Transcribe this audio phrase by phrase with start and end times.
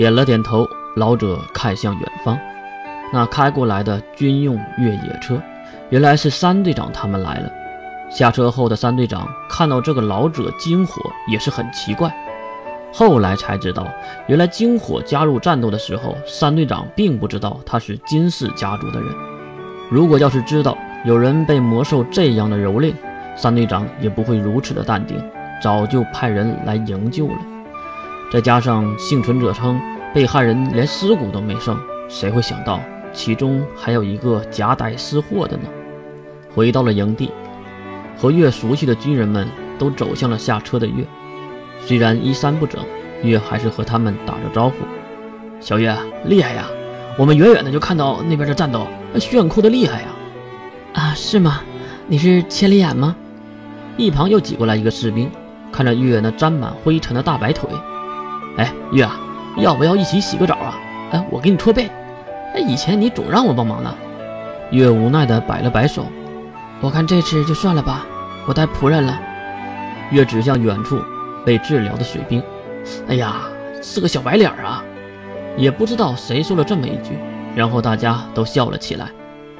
[0.00, 2.38] 点了点头，老者看向远方，
[3.12, 5.38] 那开过来的军用越野车，
[5.90, 7.52] 原来是三队长他们来了。
[8.10, 12.10] 下车后的三队长看到这个老者金火也是很奇怪，
[12.90, 13.86] 后来才知道，
[14.26, 19.14] 原来金火加入战斗的时候，三队长并不知道他是金氏家族的人。
[19.90, 22.94] 如果要是知道有人被魔兽这样的蹂躏，
[23.36, 25.22] 三队长也不会如此的淡定，
[25.62, 27.36] 早就派人来营救了。
[28.30, 29.80] 再加上幸存者称
[30.14, 31.76] 被害人连尸骨都没剩，
[32.08, 32.80] 谁会想到
[33.12, 35.64] 其中还有一个夹带私货的呢？
[36.54, 37.30] 回到了营地，
[38.16, 39.48] 和月熟悉的军人们
[39.78, 41.04] 都走向了下车的月。
[41.84, 42.80] 虽然衣衫不整，
[43.22, 44.76] 月还是和他们打着招呼
[45.60, 45.92] ：“小月，
[46.24, 46.66] 厉害呀！
[47.18, 48.86] 我们远远的就看到那边的战斗，
[49.18, 50.08] 炫酷的厉害呀！”
[50.94, 51.62] 啊，是吗？
[52.06, 53.16] 你是千里眼吗？
[53.96, 55.30] 一旁又挤过来一个士兵，
[55.72, 57.68] 看着月那沾满灰尘的大白腿。
[58.56, 59.18] 哎，月啊，
[59.56, 60.78] 要不要一起洗个澡啊？
[61.12, 61.90] 哎，我给你搓背。
[62.54, 63.94] 哎，以前你总让我帮忙的。
[64.70, 66.06] 月无奈的摆了摆手，
[66.80, 68.06] 我看这次就算了吧，
[68.46, 69.20] 我带仆人了。
[70.10, 71.00] 月指向远处
[71.44, 72.42] 被治疗的水兵，
[73.08, 73.42] 哎呀，
[73.82, 74.82] 是个小白脸啊！
[75.56, 77.18] 也不知道谁说了这么一句，
[77.54, 79.08] 然后大家都笑了起来。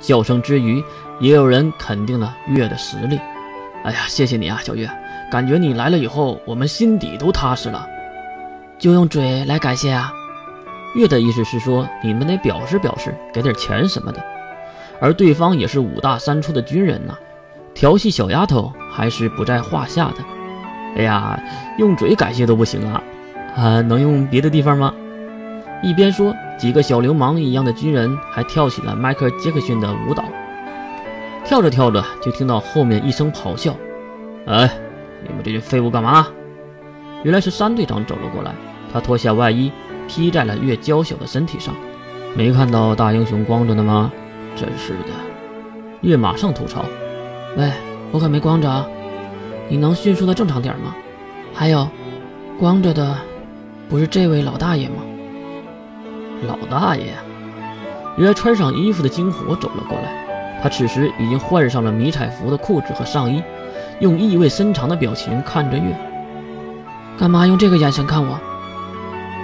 [0.00, 0.82] 笑声之余，
[1.20, 3.20] 也有人肯定了月的实力。
[3.84, 4.88] 哎呀，谢谢你啊，小月，
[5.30, 7.86] 感觉你来了以后，我们心底都踏实了。
[8.82, 10.12] 就用嘴来感谢啊！
[10.96, 14.20] 月的意思是说，你们得表示表示，给点钱什么的。
[15.00, 17.14] 而对方也是五大三粗的军人呐，
[17.72, 20.16] 调戏小丫头还是不在话下的。
[20.96, 21.40] 哎呀，
[21.78, 23.00] 用嘴感谢都不行啊！
[23.54, 24.92] 啊，能用别的地方吗？
[25.80, 30.24] 一边说，几个小流氓一样的军人还跳起了迈克尔·杰克逊的舞蹈。
[31.44, 33.76] 跳着跳着，就听到后面一声咆哮
[34.46, 34.68] ：“哎，
[35.22, 36.26] 你们这群废物干嘛？”
[37.22, 38.52] 原来是三队长走了过来。
[38.92, 39.72] 他脱下外衣
[40.06, 41.74] 披在了月娇小的身体上，
[42.36, 44.12] 没看到大英雄光着呢吗？
[44.54, 45.08] 真是的！
[46.02, 46.84] 月马上吐槽
[47.56, 47.70] ：“喂，
[48.10, 48.86] 我可没光着，
[49.68, 50.94] 你能迅速的正常点吗？
[51.54, 51.88] 还有，
[52.58, 53.16] 光着的
[53.88, 54.96] 不是这位老大爷吗？”
[56.46, 57.14] 老大爷，
[58.18, 63.42] 原来穿上衣服的金火走了过来，他此时已经换上了迷彩服的裤子和上衣，
[64.00, 65.96] 用意味深长的表情看着月
[67.16, 68.38] ：“干嘛用这个眼神看我？”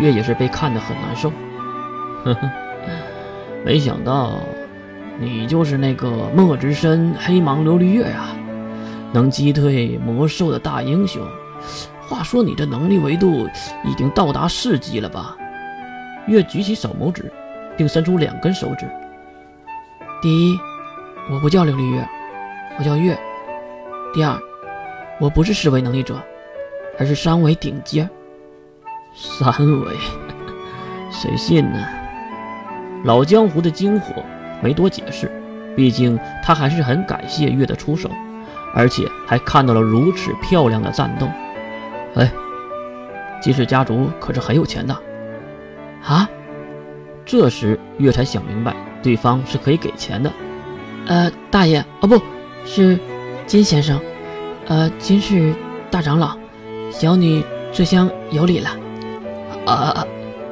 [0.00, 1.30] 月也是被看得很难受，
[2.24, 2.50] 呵呵，
[3.64, 4.40] 没想到
[5.18, 8.28] 你就是那个墨之身黑芒琉璃月呀，
[9.12, 11.22] 能击退魔兽的大英雄。
[12.08, 13.48] 话说你这能力维度
[13.84, 15.36] 已经到达四级了吧？
[16.26, 17.32] 月举起手拇指，
[17.76, 18.86] 并伸出两根手指。
[20.20, 20.58] 第一，
[21.30, 22.06] 我不叫琉璃月，
[22.78, 23.18] 我叫月。
[24.12, 24.38] 第二，
[25.20, 26.20] 我不是四维能力者，
[26.98, 28.08] 而是三维顶尖。
[29.14, 29.52] 三
[29.82, 29.96] 维，
[31.10, 31.78] 谁信呢？
[33.04, 34.22] 老江湖的金火
[34.62, 35.30] 没多解释，
[35.76, 38.10] 毕竟他还是很感谢月的出手，
[38.74, 41.28] 而且还看到了如此漂亮的战斗。
[42.14, 42.30] 哎，
[43.42, 44.96] 金氏家族可是很有钱的
[46.04, 46.28] 啊！
[47.24, 50.32] 这时月才想明白，对方是可以给钱的。
[51.06, 52.20] 呃，大爷，哦，不
[52.64, 52.98] 是
[53.46, 54.00] 金先生，
[54.66, 55.54] 呃，金氏
[55.90, 56.36] 大长老，
[56.90, 58.70] 小女这厢有礼了。
[59.72, 60.06] 啊！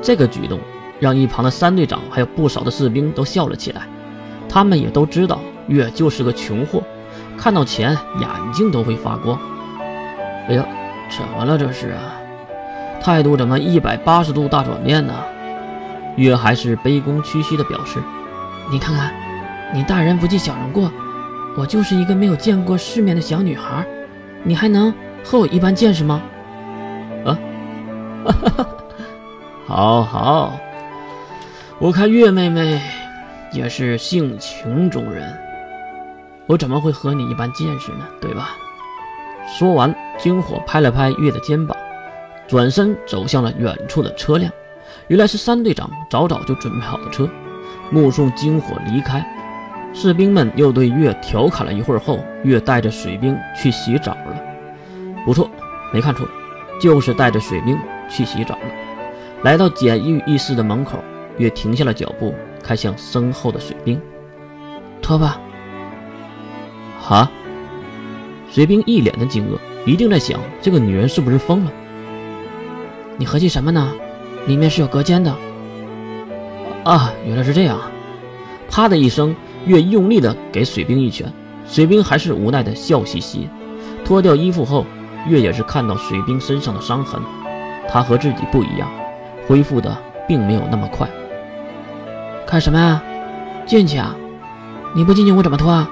[0.00, 0.58] 这个举动
[0.98, 3.82] 让一旁的三队长还有不少的士兵都笑了起来。
[4.48, 6.82] 他们也都知道月就是个穷货，
[7.38, 9.38] 看到钱眼睛都会发光。
[10.48, 10.66] 哎呀，
[11.08, 12.18] 怎么了这是啊？
[13.00, 15.14] 态度怎么一百八十度大转变呢？
[16.16, 17.98] 月还是卑躬屈膝的表示
[18.70, 19.12] ：“你看看，
[19.72, 20.92] 你大人不计小人过，
[21.56, 23.86] 我就是一个没有见过世面的小女孩，
[24.42, 24.92] 你还能
[25.24, 26.20] 和我一般见识吗？”
[27.24, 27.38] 啊！
[28.24, 28.81] 哈哈哈。
[29.74, 30.52] 好好，
[31.78, 32.78] 我看月妹妹
[33.50, 35.34] 也是性情中人，
[36.46, 38.06] 我怎么会和你一般见识呢？
[38.20, 38.50] 对吧？
[39.48, 41.74] 说完，金火拍了拍月的肩膀，
[42.46, 44.52] 转身走向了远处的车辆。
[45.08, 47.26] 原来是三队长早早就准备好的车。
[47.90, 49.24] 目送金火离开，
[49.94, 54.38] 士兵们又对月调侃了一会儿后，月带着水兵去洗澡了。
[55.24, 55.50] 不错，
[55.94, 56.28] 没看错，
[56.78, 57.78] 就是带着水兵
[58.10, 58.91] 去洗澡了。
[59.42, 60.98] 来到简易浴室的门口，
[61.36, 64.00] 月停下了脚步，看向身后的水兵
[65.02, 65.40] ：“脱吧。”
[67.02, 67.28] 哈！
[68.48, 71.72] 水兵一脸的惊愕，一定在想这个女人是不是疯了？
[73.16, 73.92] 你合计什么呢？
[74.46, 75.34] 里面是有隔间的。
[76.84, 77.80] 啊，原来是这样！
[78.70, 79.34] 啪的一声，
[79.66, 81.32] 月用力的给水兵一拳，
[81.66, 83.48] 水兵还是无奈的笑嘻嘻。
[84.04, 84.86] 脱掉衣服后，
[85.28, 87.20] 月也是看到水兵身上的伤痕，
[87.88, 88.88] 他和自己不一样。
[89.46, 89.96] 恢复的
[90.26, 91.08] 并没有那么快。
[92.46, 93.02] 看什么呀？
[93.64, 94.14] 进去啊！
[94.94, 95.88] 你不进去我怎么脱啊？